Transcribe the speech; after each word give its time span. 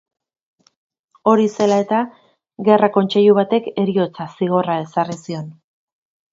Hori 1.31 1.45
zela 1.57 1.77
eta, 1.83 1.99
gerra-kontseilu 2.69 3.37
batek 3.43 3.71
heriotza 3.85 4.29
zigorra 4.33 4.81
ezarri 4.89 5.23
zion. 5.29 5.49